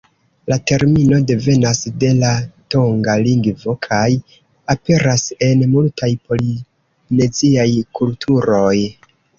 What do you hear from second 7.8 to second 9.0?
kulturoj.